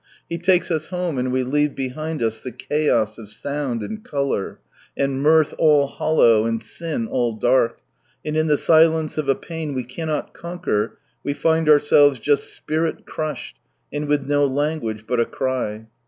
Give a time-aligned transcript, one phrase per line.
[0.27, 4.57] He takes us home, and we leave behind us the chaos of sound, and colour,
[4.97, 7.79] and mirth all hollow, and sin all dark,
[8.25, 10.93] and in the silence of a pain we cannot con quer,
[11.23, 13.59] we find ourselves just spirit crushed,
[13.93, 15.85] "and with no language but a cry."